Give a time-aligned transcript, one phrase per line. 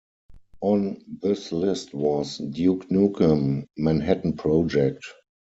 [0.61, 5.03] On this list was "Duke Nukem: Manhattan Project".